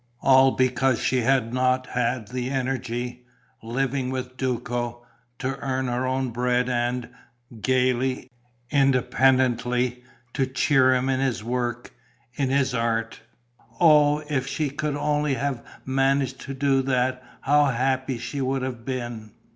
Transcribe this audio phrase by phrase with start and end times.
[0.23, 3.27] All because she had not had the energy,
[3.61, 5.05] living with Duco,
[5.37, 7.09] to earn her own bread and,
[7.61, 8.27] gaily,
[8.71, 10.03] independently,
[10.33, 11.91] to cheer him in his work,
[12.33, 13.19] in his art.
[13.79, 18.83] Oh, if she could only have managed to do that, how happy she would have
[18.83, 19.33] been!